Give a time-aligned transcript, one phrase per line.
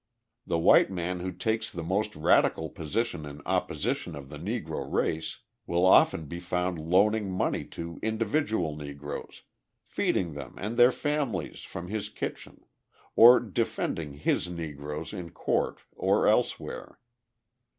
[0.47, 5.41] The white man who takes the most radical position in opposition to the Negro race
[5.67, 9.43] will often be found loaning money to individual Negroes,
[9.83, 12.65] feeding them and their families from his kitchen,
[13.15, 16.97] or defending "his Negroes" in court or elsewhere.